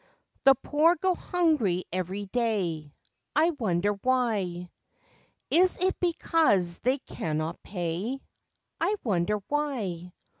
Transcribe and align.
The 0.45 0.55
poor 0.55 0.95
go 0.95 1.13
hungry 1.13 1.83
every 1.93 2.25
day, 2.25 2.91
I 3.35 3.51
wonder 3.51 3.91
why! 4.01 4.71
Is 5.51 5.77
it 5.77 5.95
because 5.99 6.79
they 6.79 6.97
cannot 6.97 7.61
pay? 7.61 8.19
I 8.79 8.95
wonder 9.03 9.35
why! 9.47 10.11